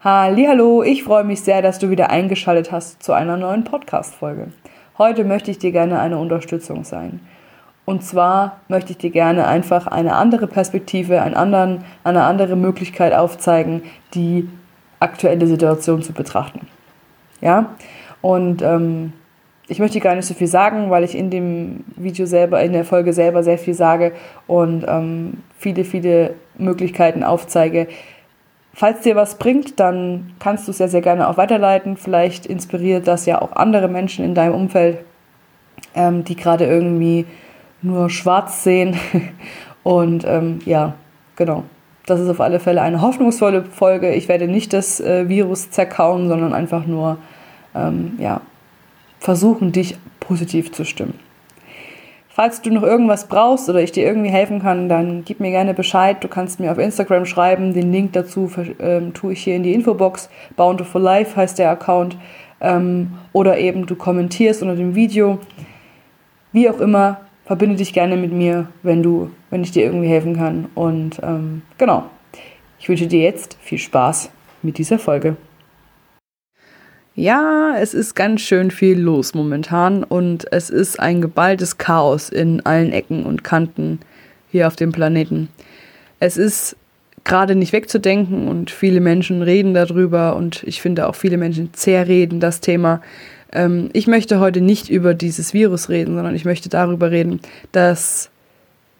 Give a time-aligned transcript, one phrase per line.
[0.00, 4.52] Hallo, ich freue mich sehr, dass du wieder eingeschaltet hast zu einer neuen Podcast-Folge.
[4.96, 7.18] Heute möchte ich dir gerne eine Unterstützung sein.
[7.84, 13.12] Und zwar möchte ich dir gerne einfach eine andere Perspektive, einen anderen, eine andere Möglichkeit
[13.12, 13.82] aufzeigen,
[14.14, 14.48] die
[15.00, 16.68] aktuelle Situation zu betrachten.
[17.40, 17.74] Ja,
[18.22, 19.14] und ähm,
[19.66, 22.84] ich möchte gar nicht so viel sagen, weil ich in dem Video selber, in der
[22.84, 24.12] Folge selber sehr viel sage
[24.46, 27.88] und ähm, viele, viele Möglichkeiten aufzeige,
[28.74, 31.96] Falls dir was bringt, dann kannst du es ja sehr gerne auch weiterleiten.
[31.96, 34.98] Vielleicht inspiriert das ja auch andere Menschen in deinem Umfeld,
[35.94, 37.26] ähm, die gerade irgendwie
[37.82, 38.96] nur schwarz sehen.
[39.82, 40.94] Und ähm, ja,
[41.36, 41.64] genau.
[42.06, 44.14] Das ist auf alle Fälle eine hoffnungsvolle Folge.
[44.14, 47.18] Ich werde nicht das äh, Virus zerkauen, sondern einfach nur
[47.74, 48.40] ähm, ja,
[49.18, 51.18] versuchen, dich positiv zu stimmen.
[52.38, 55.74] Falls du noch irgendwas brauchst oder ich dir irgendwie helfen kann, dann gib mir gerne
[55.74, 56.22] Bescheid.
[56.22, 57.74] Du kannst mir auf Instagram schreiben.
[57.74, 58.48] Den Link dazu
[58.78, 60.30] ähm, tue ich hier in die Infobox.
[60.54, 62.16] Bountiful Life heißt der Account.
[62.60, 65.40] Ähm, oder eben du kommentierst unter dem Video.
[66.52, 70.36] Wie auch immer, verbinde dich gerne mit mir, wenn du, wenn ich dir irgendwie helfen
[70.36, 70.68] kann.
[70.76, 72.04] Und ähm, genau.
[72.78, 74.30] Ich wünsche dir jetzt viel Spaß
[74.62, 75.36] mit dieser Folge.
[77.18, 82.64] Ja, es ist ganz schön viel los momentan und es ist ein geballtes Chaos in
[82.64, 83.98] allen Ecken und Kanten
[84.52, 85.48] hier auf dem Planeten.
[86.20, 86.76] Es ist
[87.24, 92.38] gerade nicht wegzudenken und viele Menschen reden darüber und ich finde auch viele Menschen zerreden
[92.38, 93.02] das Thema.
[93.52, 97.40] Ähm, ich möchte heute nicht über dieses Virus reden, sondern ich möchte darüber reden,
[97.72, 98.30] dass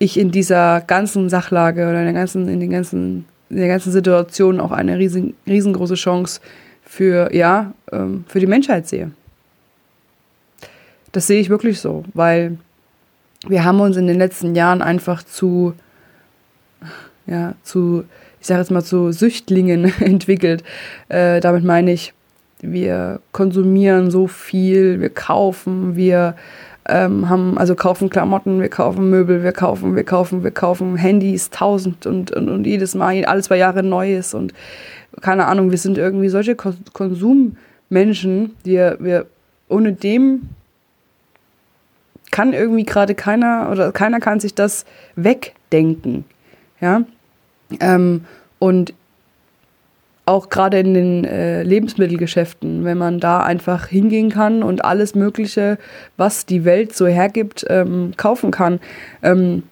[0.00, 3.92] ich in dieser ganzen Sachlage oder in der ganzen, in den ganzen, in der ganzen
[3.92, 6.40] Situation auch eine riesen, riesengroße Chance
[6.88, 9.10] für, ja, ähm, für die Menschheit sehe.
[11.12, 12.56] Das sehe ich wirklich so, weil
[13.46, 15.74] wir haben uns in den letzten Jahren einfach zu,
[17.26, 18.04] ja, zu,
[18.40, 20.64] ich sage jetzt mal, zu Süchtlingen entwickelt.
[21.08, 22.14] Äh, damit meine ich,
[22.60, 26.34] wir konsumieren so viel, wir kaufen, wir
[26.88, 31.50] ähm, haben, also kaufen Klamotten, wir kaufen Möbel, wir kaufen, wir kaufen, wir kaufen Handys,
[31.50, 34.54] tausend und, und, und jedes Mal, alle zwei Jahre Neues und
[35.20, 39.26] keine Ahnung, wir sind irgendwie solche Konsummenschen, die wir
[39.68, 40.48] ohne dem
[42.30, 44.84] kann irgendwie gerade keiner oder keiner kann sich das
[45.16, 46.24] wegdenken.
[46.80, 47.02] Ja.
[47.80, 48.24] Ähm,
[48.58, 48.94] und
[50.28, 55.78] auch gerade in den äh, Lebensmittelgeschäften, wenn man da einfach hingehen kann und alles Mögliche,
[56.18, 58.78] was die Welt so hergibt, ähm, kaufen kann.
[59.22, 59.62] Ähm,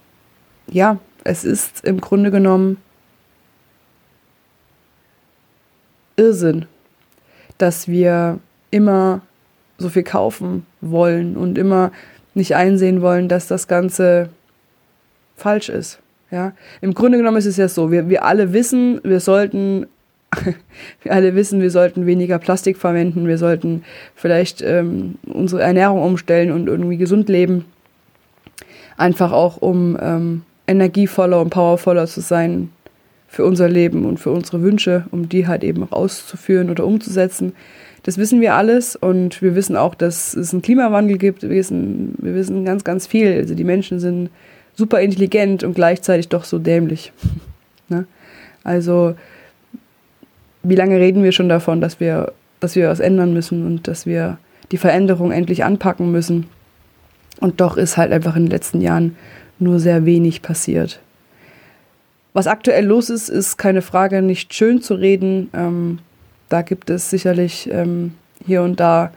[0.67, 2.79] ja, es ist im Grunde genommen
[6.17, 6.65] Irrsinn,
[7.59, 8.39] dass wir
[8.71, 9.21] immer
[9.77, 11.93] so viel kaufen wollen und immer
[12.33, 14.31] nicht einsehen wollen, dass das Ganze
[15.37, 16.01] falsch ist.
[16.31, 19.87] Ja, im Grunde genommen ist es ja so, wir, wir alle wissen, wir sollten,
[21.03, 26.53] wir alle wissen, wir sollten weniger Plastik verwenden, wir sollten vielleicht ähm, unsere Ernährung umstellen
[26.53, 27.65] und irgendwie gesund leben.
[28.97, 32.71] Einfach auch, um ähm, energievoller und powervoller zu sein,
[33.29, 37.53] für unser Leben und für unsere Wünsche, um die halt eben auch auszuführen oder umzusetzen.
[38.03, 41.43] Das wissen wir alles und wir wissen auch, dass es einen Klimawandel gibt.
[41.43, 43.33] Wir wissen, wir wissen ganz, ganz viel.
[43.33, 44.31] Also die Menschen sind
[44.75, 47.13] super intelligent und gleichzeitig doch so dämlich.
[47.89, 48.07] ne?
[48.63, 49.17] Also
[50.69, 54.07] wie lange reden wir schon davon, dass wir, dass wir was ändern müssen und dass
[54.07, 54.39] wir
[54.73, 56.47] die Veränderung endlich anpacken müssen?
[57.41, 59.17] Und doch ist halt einfach in den letzten Jahren
[59.59, 61.01] nur sehr wenig passiert.
[62.33, 65.49] Was aktuell los ist, ist keine Frage nicht schön zu reden.
[65.55, 65.99] Ähm,
[66.49, 69.13] da gibt es sicherlich ähm, hier und da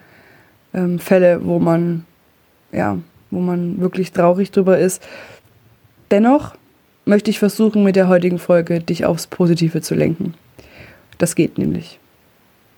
[0.74, 2.06] ähm, Fälle, wo man,
[2.72, 2.98] ja,
[3.32, 5.06] wo man wirklich traurig drüber ist.
[6.12, 6.56] Dennoch
[7.06, 10.34] möchte ich versuchen, mit der heutigen Folge dich aufs Positive zu lenken.
[11.20, 12.00] Das geht nämlich.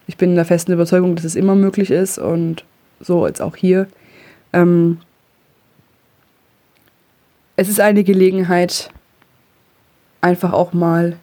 [0.07, 2.65] Ich bin in der festen Überzeugung, dass es immer möglich ist und
[2.99, 3.87] so als auch hier.
[4.51, 4.97] Ähm,
[7.55, 8.89] es ist eine Gelegenheit,
[10.19, 11.17] einfach auch mal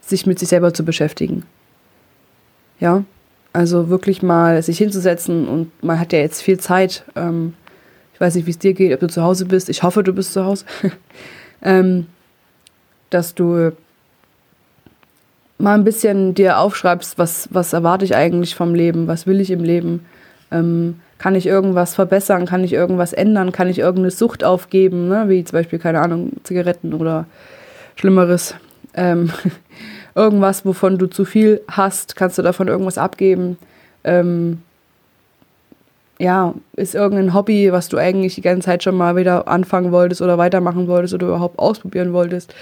[0.00, 1.44] sich mit sich selber zu beschäftigen.
[2.78, 3.04] Ja,
[3.52, 7.04] also wirklich mal sich hinzusetzen und man hat ja jetzt viel Zeit.
[7.14, 7.54] Ähm,
[8.12, 9.68] ich weiß nicht, wie es dir geht, ob du zu Hause bist.
[9.68, 10.64] Ich hoffe, du bist zu Hause.
[11.62, 12.06] ähm,
[13.10, 13.72] dass du
[15.58, 19.50] mal ein bisschen dir aufschreibst, was, was erwarte ich eigentlich vom Leben, was will ich
[19.50, 20.04] im Leben,
[20.50, 25.28] ähm, kann ich irgendwas verbessern, kann ich irgendwas ändern, kann ich irgendeine Sucht aufgeben, ne?
[25.28, 27.26] wie zum Beispiel, keine Ahnung, Zigaretten oder
[27.94, 28.54] Schlimmeres.
[28.94, 29.30] Ähm,
[30.14, 33.56] irgendwas, wovon du zu viel hast, kannst du davon irgendwas abgeben.
[34.04, 34.62] Ähm,
[36.18, 40.22] ja, ist irgendein Hobby, was du eigentlich die ganze Zeit schon mal wieder anfangen wolltest
[40.22, 42.54] oder weitermachen wolltest oder überhaupt ausprobieren wolltest?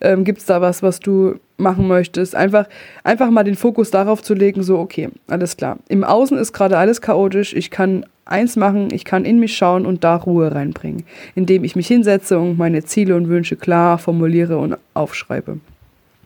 [0.00, 2.34] Ähm, Gibt es da was, was du machen möchtest?
[2.34, 2.66] Einfach,
[3.04, 5.78] einfach mal den Fokus darauf zu legen, so, okay, alles klar.
[5.88, 7.54] Im Außen ist gerade alles chaotisch.
[7.54, 11.04] Ich kann eins machen, ich kann in mich schauen und da Ruhe reinbringen,
[11.34, 15.58] indem ich mich hinsetze und meine Ziele und Wünsche klar formuliere und aufschreibe.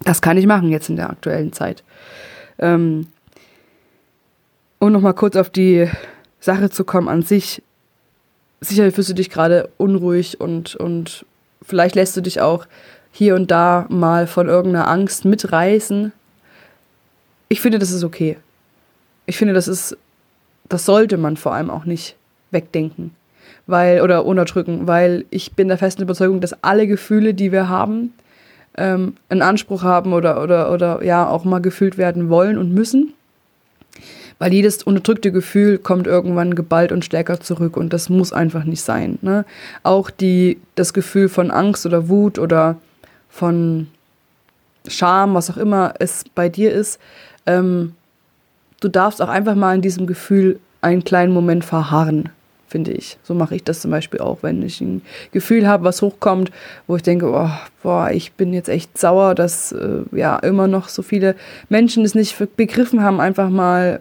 [0.04, 1.82] Das kann ich machen jetzt in der aktuellen Zeit.
[2.60, 3.08] Ähm,
[4.78, 5.88] und nochmal kurz auf die
[6.46, 7.62] Sache zu kommen an sich.
[8.60, 11.26] Sicher fühlst du dich gerade unruhig und, und
[11.60, 12.66] vielleicht lässt du dich auch
[13.10, 16.12] hier und da mal von irgendeiner Angst mitreißen.
[17.48, 18.38] Ich finde, das ist okay.
[19.26, 19.96] Ich finde, das ist,
[20.68, 22.16] das sollte man vor allem auch nicht
[22.50, 23.14] wegdenken,
[23.66, 28.14] weil oder unterdrücken, weil ich bin der festen Überzeugung, dass alle Gefühle, die wir haben,
[28.76, 33.14] ähm, einen Anspruch haben oder oder oder ja auch mal gefühlt werden wollen und müssen
[34.38, 38.82] weil jedes unterdrückte Gefühl kommt irgendwann geballt und stärker zurück und das muss einfach nicht
[38.82, 39.18] sein.
[39.22, 39.44] Ne?
[39.82, 42.76] Auch die, das Gefühl von Angst oder Wut oder
[43.30, 43.88] von
[44.88, 47.00] Scham, was auch immer es bei dir ist,
[47.46, 47.94] ähm,
[48.80, 52.28] du darfst auch einfach mal in diesem Gefühl einen kleinen Moment verharren,
[52.68, 53.18] finde ich.
[53.22, 55.02] So mache ich das zum Beispiel auch, wenn ich ein
[55.32, 56.52] Gefühl habe, was hochkommt,
[56.86, 57.50] wo ich denke, oh,
[57.82, 61.34] boah, ich bin jetzt echt sauer, dass äh, ja immer noch so viele
[61.68, 64.00] Menschen es nicht begriffen haben, einfach mal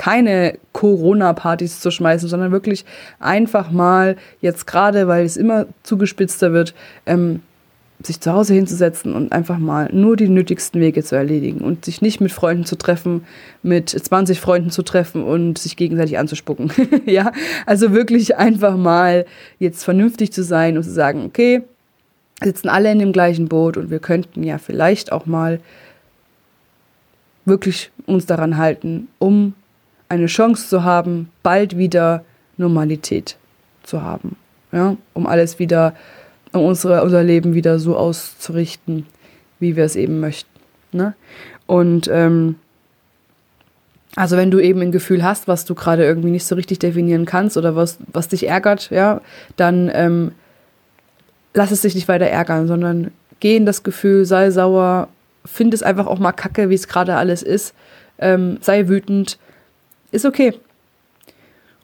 [0.00, 2.86] keine Corona-Partys zu schmeißen, sondern wirklich
[3.18, 6.72] einfach mal jetzt gerade, weil es immer zugespitzter wird,
[7.04, 7.42] ähm,
[8.02, 12.00] sich zu Hause hinzusetzen und einfach mal nur die nötigsten Wege zu erledigen und sich
[12.00, 13.26] nicht mit Freunden zu treffen,
[13.62, 16.72] mit 20 Freunden zu treffen und sich gegenseitig anzuspucken.
[17.04, 17.32] ja,
[17.66, 19.26] also wirklich einfach mal
[19.58, 21.60] jetzt vernünftig zu sein und zu sagen, okay,
[22.42, 25.60] sitzen alle in dem gleichen Boot und wir könnten ja vielleicht auch mal
[27.44, 29.52] wirklich uns daran halten, um
[30.10, 32.24] eine Chance zu haben, bald wieder
[32.58, 33.38] Normalität
[33.82, 34.36] zu haben.
[34.72, 35.94] Ja, um alles wieder,
[36.52, 39.06] um unsere, unser Leben wieder so auszurichten,
[39.58, 40.50] wie wir es eben möchten.
[40.92, 41.14] Ne?
[41.66, 42.56] Und ähm,
[44.16, 47.24] also wenn du eben ein Gefühl hast, was du gerade irgendwie nicht so richtig definieren
[47.24, 49.20] kannst oder was, was dich ärgert, ja,
[49.56, 50.32] dann ähm,
[51.54, 55.08] lass es dich nicht weiter ärgern, sondern geh in das Gefühl, sei sauer,
[55.44, 57.74] find es einfach auch mal kacke, wie es gerade alles ist,
[58.18, 59.38] ähm, sei wütend,
[60.10, 60.54] ist okay.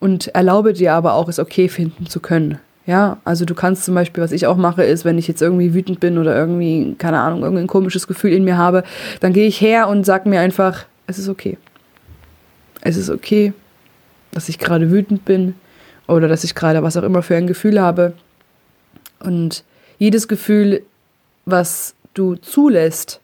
[0.00, 2.58] Und erlaube dir aber auch, es okay finden zu können.
[2.86, 5.74] Ja, also du kannst zum Beispiel, was ich auch mache, ist, wenn ich jetzt irgendwie
[5.74, 8.84] wütend bin oder irgendwie, keine Ahnung, irgendein komisches Gefühl in mir habe,
[9.20, 11.58] dann gehe ich her und sag mir einfach, es ist okay.
[12.82, 13.52] Es ist okay,
[14.30, 15.54] dass ich gerade wütend bin
[16.06, 18.12] oder dass ich gerade was auch immer für ein Gefühl habe.
[19.18, 19.64] Und
[19.98, 20.82] jedes Gefühl,
[21.44, 23.20] was du zulässt,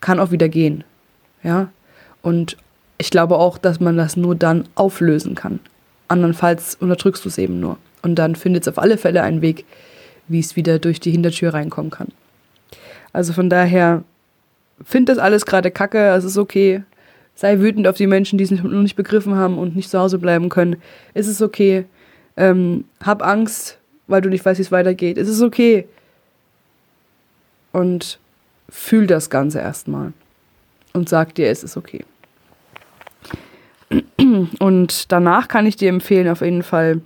[0.00, 0.84] kann auch wieder gehen.
[1.42, 1.68] Ja,
[2.20, 2.56] und
[2.98, 5.60] ich glaube auch, dass man das nur dann auflösen kann.
[6.08, 7.78] Andernfalls unterdrückst du es eben nur.
[8.02, 9.64] Und dann findet es auf alle Fälle einen Weg,
[10.28, 12.08] wie es wieder durch die Hintertür reinkommen kann.
[13.12, 14.02] Also von daher,
[14.84, 16.82] find das alles gerade kacke, es ist okay.
[17.34, 20.18] Sei wütend auf die Menschen, die es noch nicht begriffen haben und nicht zu Hause
[20.18, 20.76] bleiben können.
[21.12, 21.84] Es ist okay.
[22.36, 25.18] Ähm, hab Angst, weil du nicht weißt, wie es weitergeht.
[25.18, 25.86] Es ist okay.
[27.72, 28.18] Und
[28.68, 30.12] fühl das Ganze erstmal.
[30.92, 32.04] Und sag dir, es ist okay.
[34.58, 37.00] Und danach kann ich dir empfehlen, auf jeden Fall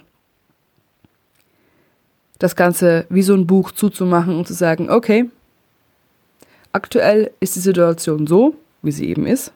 [2.39, 5.31] das Ganze wie so ein Buch zuzumachen und zu sagen, okay,
[6.73, 9.53] aktuell ist die Situation so, wie sie eben ist.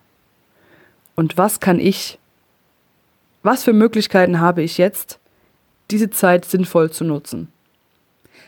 [1.14, 2.18] Und was kann ich,
[3.42, 5.18] was für Möglichkeiten habe ich jetzt,
[5.90, 7.49] diese Zeit sinnvoll zu nutzen?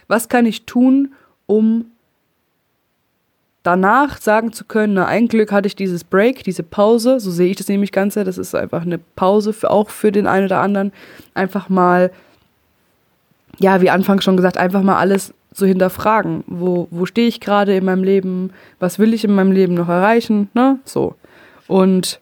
[0.09, 1.15] Was kann ich tun,
[1.47, 1.87] um
[3.67, 7.51] danach sagen zu können, na, ein Glück hatte ich dieses Break, diese Pause, so sehe
[7.51, 10.61] ich das nämlich Ganze, das ist einfach eine Pause für, auch für den einen oder
[10.61, 10.93] anderen,
[11.35, 12.13] einfach mal,
[13.59, 16.45] ja, wie anfangs schon gesagt, einfach mal alles zu hinterfragen.
[16.47, 18.51] Wo, wo stehe ich gerade in meinem Leben?
[18.79, 20.51] Was will ich in meinem Leben noch erreichen?
[20.55, 20.79] Ne?
[20.85, 21.15] So.
[21.67, 22.21] Und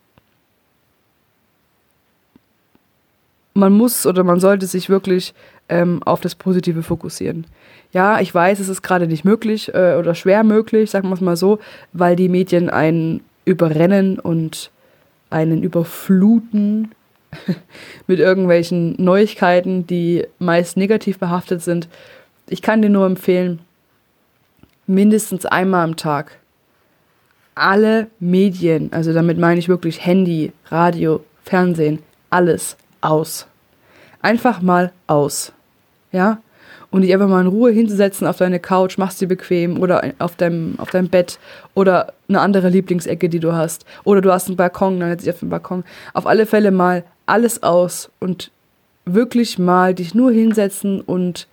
[3.55, 5.33] man muss oder man sollte sich wirklich
[5.69, 7.47] ähm, auf das Positive fokussieren.
[7.93, 11.21] Ja, ich weiß, es ist gerade nicht möglich äh, oder schwer möglich, sagen wir es
[11.21, 11.61] mal so,
[11.93, 14.71] weil die Medien einen überrennen und
[15.31, 16.93] einen überfluten
[18.07, 21.89] mit irgendwelchen Neuigkeiten, die meist negativ behaftet sind.
[22.49, 23.61] Ich kann dir nur empfehlen,
[24.87, 26.39] mindestens einmal am Tag
[27.55, 33.47] alle Medien, also damit meine ich wirklich Handy, Radio, Fernsehen, alles aus.
[34.23, 35.53] Einfach mal aus.
[36.13, 36.39] Ja?
[36.95, 40.37] und dich einfach mal in Ruhe hinzusetzen auf deine Couch, machst dir bequem oder auf
[40.37, 41.41] deinem, auf deinem Bett
[41.75, 43.85] oder eine andere Lieblingsecke, die du hast.
[44.05, 45.83] Oder du hast einen Balkon, dann setzt dich auf den Balkon.
[46.13, 48.53] Auf alle Fälle mal alles aus und
[49.07, 51.49] wirklich mal dich nur hinsetzen und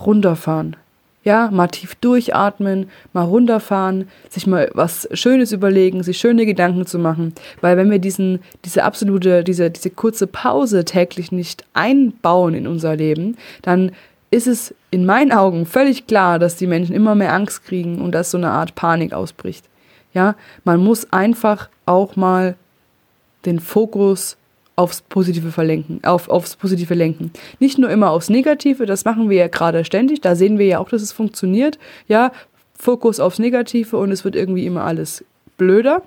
[0.00, 0.76] runterfahren.
[1.24, 6.98] Ja, mal tief durchatmen, mal runterfahren, sich mal was Schönes überlegen, sich schöne Gedanken zu
[6.98, 7.34] machen.
[7.60, 12.96] Weil wenn wir diesen, diese absolute, diese, diese kurze Pause täglich nicht einbauen in unser
[12.96, 13.92] Leben, dann
[14.30, 18.12] ist es in meinen Augen völlig klar, dass die Menschen immer mehr Angst kriegen und
[18.12, 19.66] dass so eine Art Panik ausbricht.
[20.14, 20.34] Ja,
[20.64, 22.56] man muss einfach auch mal
[23.44, 24.37] den Fokus
[24.78, 27.32] aufs Positive verlenken, auf, aufs Positive lenken.
[27.58, 30.78] Nicht nur immer aufs Negative, das machen wir ja gerade ständig, da sehen wir ja
[30.78, 31.78] auch, dass es funktioniert.
[32.06, 32.30] Ja,
[32.78, 35.24] Fokus aufs Negative und es wird irgendwie immer alles
[35.56, 36.02] blöder.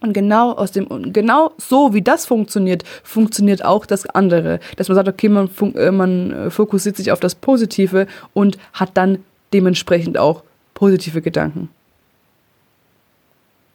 [0.00, 4.60] Und genau aus dem, genau so wie das funktioniert, funktioniert auch das andere.
[4.76, 8.90] Dass man sagt, okay, man, äh, man äh, fokussiert sich auf das Positive und hat
[8.94, 9.18] dann
[9.52, 10.44] dementsprechend auch
[10.74, 11.68] positive Gedanken.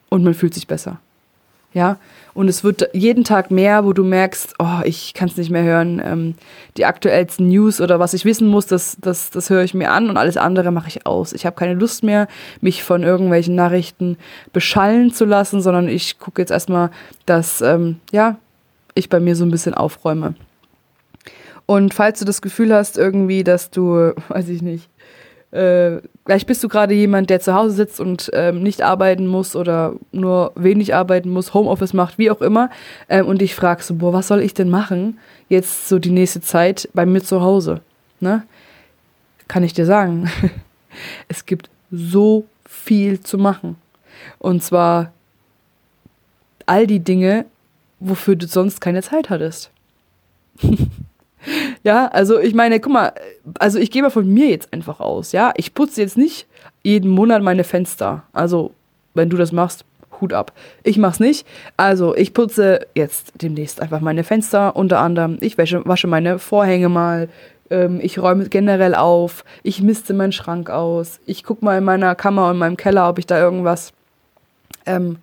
[0.08, 0.98] Und man fühlt sich besser.
[1.72, 1.98] Ja,
[2.34, 5.62] und es wird jeden Tag mehr, wo du merkst, oh, ich kann es nicht mehr
[5.62, 6.02] hören.
[6.04, 6.34] Ähm,
[6.76, 10.10] die aktuellsten News oder was ich wissen muss, das, das, das höre ich mir an
[10.10, 11.32] und alles andere mache ich aus.
[11.32, 12.26] Ich habe keine Lust mehr,
[12.60, 14.16] mich von irgendwelchen Nachrichten
[14.52, 16.90] beschallen zu lassen, sondern ich gucke jetzt erstmal,
[17.26, 18.36] dass ähm, ja,
[18.94, 20.34] ich bei mir so ein bisschen aufräume.
[21.66, 24.88] Und falls du das Gefühl hast, irgendwie, dass du, weiß ich nicht,
[25.52, 29.56] äh, vielleicht bist du gerade jemand, der zu Hause sitzt und ähm, nicht arbeiten muss
[29.56, 32.70] oder nur wenig arbeiten muss, Homeoffice macht, wie auch immer,
[33.08, 36.40] ähm, und dich fragst so, boah, was soll ich denn machen jetzt so die nächste
[36.40, 37.80] Zeit bei mir zu Hause?
[38.20, 38.44] Ne?
[39.48, 40.30] Kann ich dir sagen,
[41.28, 43.76] es gibt so viel zu machen.
[44.38, 45.12] Und zwar
[46.66, 47.46] all die Dinge,
[47.98, 49.70] wofür du sonst keine Zeit hattest.
[51.82, 53.12] Ja, also ich meine, guck mal,
[53.58, 55.52] also ich gehe mal von mir jetzt einfach aus, ja.
[55.56, 56.46] Ich putze jetzt nicht
[56.82, 58.22] jeden Monat meine Fenster.
[58.32, 58.72] Also,
[59.14, 59.84] wenn du das machst,
[60.20, 60.52] Hut ab.
[60.82, 61.46] Ich mach's nicht.
[61.76, 65.38] Also, ich putze jetzt demnächst einfach meine Fenster, unter anderem.
[65.40, 67.28] Ich wasche, wasche meine Vorhänge mal.
[67.70, 69.44] Ähm, ich räume generell auf.
[69.62, 71.20] Ich misste meinen Schrank aus.
[71.24, 73.92] Ich gucke mal in meiner Kammer und in meinem Keller, ob ich da irgendwas
[74.86, 75.16] ähm,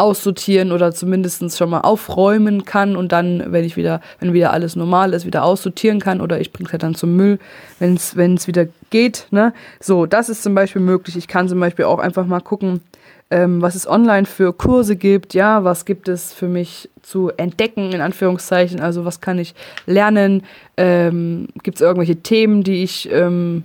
[0.00, 4.74] aussortieren oder zumindest schon mal aufräumen kann und dann, wenn ich wieder, wenn wieder alles
[4.74, 7.38] normal ist, wieder aussortieren kann oder ich bringe es halt dann zum Müll,
[7.78, 9.26] wenn es wieder geht.
[9.30, 9.52] Ne?
[9.78, 11.16] So, das ist zum Beispiel möglich.
[11.16, 12.80] Ich kann zum Beispiel auch einfach mal gucken,
[13.30, 17.92] ähm, was es online für Kurse gibt, ja, was gibt es für mich zu entdecken,
[17.92, 19.54] in Anführungszeichen, also was kann ich
[19.86, 20.42] lernen,
[20.76, 23.64] ähm, gibt es irgendwelche Themen, die ich ähm,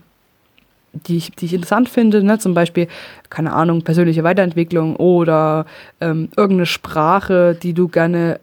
[1.08, 2.40] die ich, die ich interessant finde, ne?
[2.40, 2.88] zum Beispiel,
[3.30, 5.66] keine Ahnung, persönliche Weiterentwicklung oder
[6.02, 8.40] ähm, irgendeine Sprache, die du gerne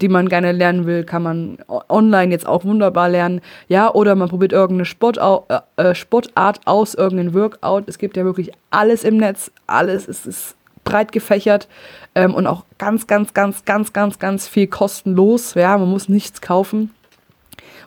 [0.00, 3.40] die man gerne lernen will, kann man online jetzt auch wunderbar lernen.
[3.68, 7.84] Ja, oder man probiert irgendeine Sportau äh, äh, Sportart aus, irgendeinen Workout.
[7.86, 11.68] Es gibt ja wirklich alles im Netz, alles es ist breit gefächert
[12.14, 15.54] ähm, und auch ganz, ganz, ganz, ganz, ganz, ganz viel kostenlos.
[15.54, 16.90] Ja, man muss nichts kaufen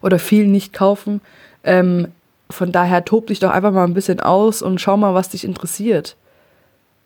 [0.02, 1.22] oder viel nicht kaufen.
[1.64, 2.10] Ähm,
[2.54, 5.44] von daher tob dich doch einfach mal ein bisschen aus und schau mal, was dich
[5.44, 6.16] interessiert.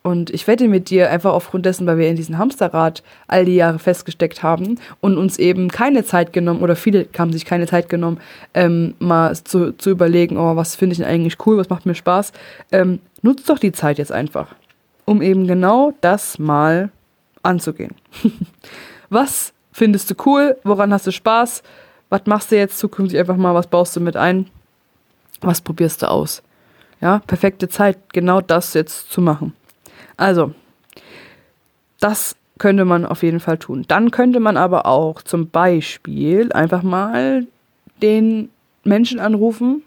[0.08, 3.56] Und ich wette mit dir, einfach aufgrund dessen, weil wir in diesem Hamsterrad all die
[3.56, 7.90] Jahre festgesteckt haben und uns eben keine Zeit genommen, oder viele haben sich keine Zeit
[7.90, 8.22] genommen,
[8.54, 11.94] ähm, mal zu, zu überlegen, oh, was finde ich denn eigentlich cool, was macht mir
[11.94, 12.32] Spaß.
[12.72, 14.56] Ähm, nutzt doch die Zeit jetzt einfach,
[15.04, 16.90] um eben genau das mal
[17.44, 17.94] anzugehen.
[19.10, 20.56] was findest du cool?
[20.64, 21.64] Woran hast du Spaß?
[22.08, 23.54] Was machst du jetzt zukünftig einfach mal?
[23.54, 24.46] Was baust du mit ein?
[25.42, 26.44] Was probierst du aus?
[27.02, 29.54] Ja, perfekte Zeit, genau das jetzt zu machen.
[30.18, 30.54] Also,
[32.00, 33.86] das könnte man auf jeden Fall tun.
[33.88, 37.46] Dann könnte man aber auch zum Beispiel einfach mal
[38.02, 38.50] den
[38.84, 39.84] Menschen anrufen,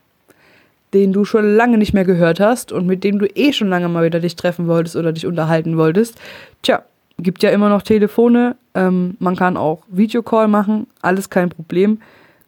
[0.94, 3.88] den du schon lange nicht mehr gehört hast und mit dem du eh schon lange
[3.88, 6.20] mal wieder dich treffen wolltest oder dich unterhalten wolltest.
[6.62, 6.82] Tja,
[7.18, 12.00] gibt ja immer noch Telefone, ähm, man kann auch Videocall machen, alles kein Problem.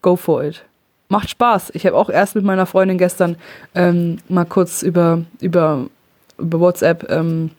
[0.02, 0.64] Go for it
[1.12, 1.70] macht Spaß.
[1.74, 3.36] Ich habe auch erst mit meiner Freundin gestern
[3.74, 5.86] ähm, mal kurz über, über,
[6.38, 7.50] über WhatsApp ähm,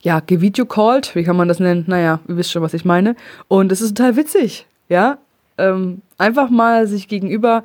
[0.00, 1.84] ja, gevideocallt, wie kann man das nennen?
[1.86, 3.14] Naja, ihr wisst schon, was ich meine.
[3.48, 5.18] Und es ist total witzig, ja.
[5.58, 7.64] Ähm, einfach mal sich gegenüber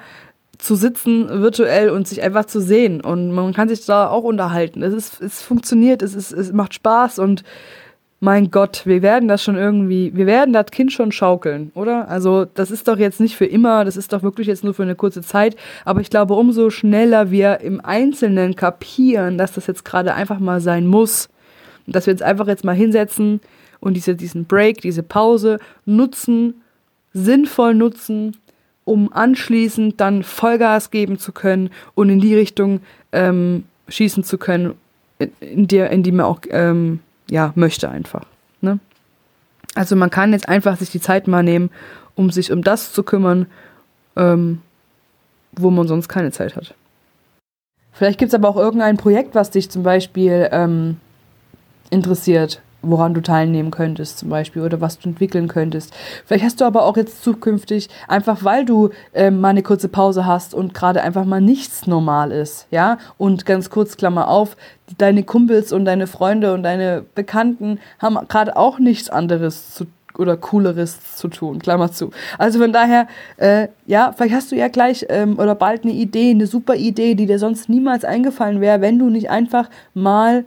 [0.57, 3.01] zu sitzen virtuell und sich einfach zu sehen.
[3.01, 4.81] Und man kann sich da auch unterhalten.
[4.81, 7.43] Es, ist, es funktioniert, es, ist, es macht Spaß und
[8.23, 12.07] mein Gott, wir werden das schon irgendwie, wir werden das Kind schon schaukeln, oder?
[12.07, 14.83] Also das ist doch jetzt nicht für immer, das ist doch wirklich jetzt nur für
[14.83, 15.57] eine kurze Zeit.
[15.83, 20.61] Aber ich glaube, umso schneller wir im Einzelnen kapieren, dass das jetzt gerade einfach mal
[20.61, 21.27] sein muss,
[21.85, 23.41] dass wir uns einfach jetzt mal hinsetzen
[23.81, 26.61] und diese, diesen Break, diese Pause nutzen,
[27.11, 28.37] sinnvoll nutzen,
[28.85, 32.79] um anschließend dann Vollgas geben zu können und in die Richtung
[33.11, 34.75] ähm, schießen zu können,
[35.19, 37.01] in, in, der, in die man auch ähm,
[37.33, 38.27] ja, möchte einfach.
[38.61, 38.77] Ne?
[39.73, 41.71] Also man kann jetzt einfach sich die Zeit mal nehmen,
[42.13, 43.47] um sich um das zu kümmern,
[44.15, 44.61] ähm,
[45.53, 46.75] wo man sonst keine Zeit hat.
[47.91, 50.97] Vielleicht gibt es aber auch irgendein Projekt, was dich zum Beispiel ähm,
[51.89, 55.93] interessiert, woran du teilnehmen könntest zum Beispiel oder was du entwickeln könntest.
[56.25, 60.25] Vielleicht hast du aber auch jetzt zukünftig, einfach weil du ähm, mal eine kurze Pause
[60.25, 64.55] hast und gerade einfach mal nichts normal ist, ja, und ganz kurz Klammer auf,
[64.97, 69.87] deine Kumpels und deine Freunde und deine Bekannten haben gerade auch nichts anderes zu
[70.17, 72.11] oder cooleres zu tun, Klammer zu.
[72.37, 76.31] Also von daher, äh, ja, vielleicht hast du ja gleich ähm, oder bald eine Idee,
[76.31, 80.45] eine super Idee, die dir sonst niemals eingefallen wäre, wenn du nicht einfach mal,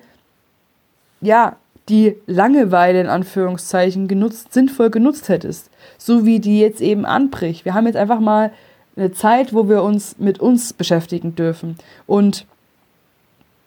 [1.20, 1.56] ja,
[1.88, 5.70] die Langeweile in Anführungszeichen genutzt, sinnvoll genutzt hättest.
[5.98, 7.64] So wie die jetzt eben anbricht.
[7.64, 8.52] Wir haben jetzt einfach mal
[8.96, 11.76] eine Zeit, wo wir uns mit uns beschäftigen dürfen.
[12.06, 12.46] Und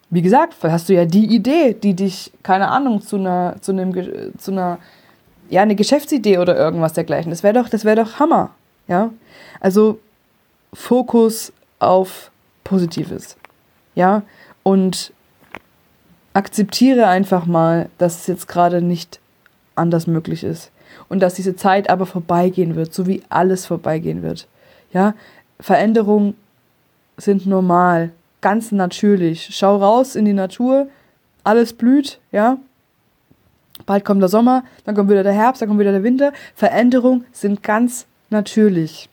[0.10, 3.94] wie gesagt, hast du ja die Idee, die dich, keine Ahnung, zu einer, zu einem,
[4.38, 4.80] zu einer,
[5.50, 7.30] ja, eine Geschäftsidee oder irgendwas dergleichen.
[7.30, 8.52] Das wäre doch, das wäre doch Hammer.
[8.88, 9.12] Ja.
[9.60, 10.00] Also
[10.74, 12.32] Fokus auf
[12.64, 13.38] Positives.
[13.96, 14.24] Ja.
[14.64, 15.14] Und
[16.34, 19.20] akzeptiere einfach mal, dass es jetzt gerade nicht
[19.76, 20.72] anders möglich ist
[21.08, 24.48] und dass diese Zeit aber vorbeigehen wird, so wie alles vorbeigehen wird.
[24.94, 25.14] Ja,
[25.60, 26.36] Veränderungen
[27.18, 29.50] sind normal, ganz natürlich.
[29.52, 30.88] Schau raus in die Natur,
[31.44, 32.58] alles blüht, ja.
[33.86, 36.34] Bald kommt der Sommer, dann kommt wieder der Herbst, dann kommt wieder der Winter.
[36.54, 39.10] Veränderungen sind ganz natürlich.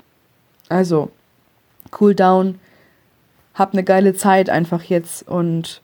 [0.69, 1.11] Also,
[2.01, 2.59] cool down,
[3.55, 5.81] hab eine geile Zeit einfach jetzt und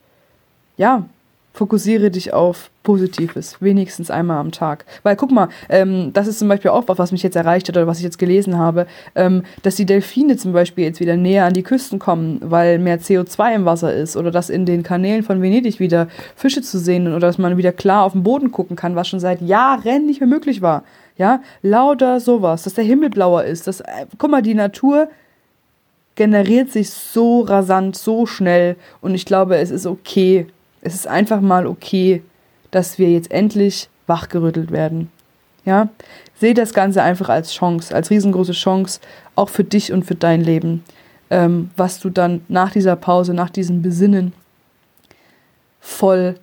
[0.77, 1.07] ja,
[1.53, 4.85] fokussiere dich auf Positives, wenigstens einmal am Tag.
[5.03, 7.77] Weil guck mal, ähm, das ist zum Beispiel auch was, was mich jetzt erreicht hat
[7.77, 11.45] oder was ich jetzt gelesen habe, ähm, dass die Delfine zum Beispiel jetzt wieder näher
[11.45, 15.23] an die Küsten kommen, weil mehr CO2 im Wasser ist oder dass in den Kanälen
[15.23, 18.77] von Venedig wieder Fische zu sehen oder dass man wieder klar auf den Boden gucken
[18.77, 20.83] kann, was schon seit Jahren nicht mehr möglich war.
[21.19, 25.09] Ja, lauter sowas, dass der Himmel blauer ist, dass, äh, guck mal, die Natur
[26.15, 30.47] generiert sich so rasant, so schnell und ich glaube, es ist okay,
[30.83, 32.23] es ist einfach mal okay,
[32.71, 35.11] dass wir jetzt endlich wachgerüttelt werden.
[35.65, 35.89] Ja,
[36.35, 39.01] sehe das Ganze einfach als Chance, als riesengroße Chance,
[39.37, 40.83] auch für dich und für dein Leben,
[41.31, 44.33] ähm, was du dann nach dieser Pause, nach diesem Besinnen
[45.81, 46.35] voll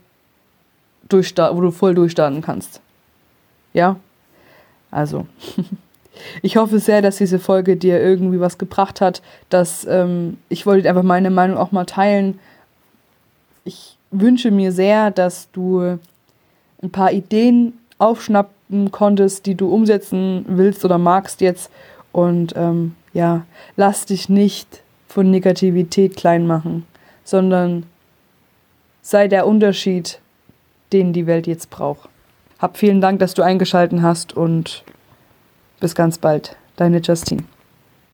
[1.09, 2.81] durchstarten, wo du voll durchstarten kannst.
[3.73, 3.97] Ja,
[4.89, 5.27] also.
[6.41, 9.21] Ich hoffe sehr, dass diese Folge dir irgendwie was gebracht hat.
[9.49, 12.39] Dass ähm, ich wollte einfach meine Meinung auch mal teilen.
[13.63, 15.99] Ich wünsche mir sehr, dass du
[16.81, 21.69] ein paar Ideen aufschnappen konntest, die du umsetzen willst oder magst jetzt.
[22.11, 23.45] Und ähm, ja,
[23.75, 26.85] lass dich nicht von Negativität klein machen,
[27.23, 27.83] sondern
[29.01, 30.19] sei der Unterschied,
[30.93, 32.09] den die Welt jetzt braucht.
[32.59, 34.83] Hab vielen Dank, dass du eingeschaltet hast und
[35.79, 36.55] bis ganz bald.
[36.75, 37.43] Deine Justine.